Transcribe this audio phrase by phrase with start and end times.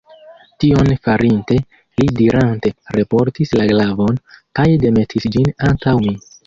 [0.63, 1.57] Tion farinte,
[2.01, 4.21] li ridante reportis la glavon,
[4.59, 6.23] kaj demetis ĝin antaŭ mi.